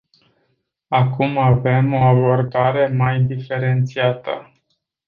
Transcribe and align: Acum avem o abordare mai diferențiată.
Acum 0.89 1.37
avem 1.39 1.93
o 1.93 2.01
abordare 2.03 2.87
mai 2.87 3.19
diferențiată. 3.19 4.51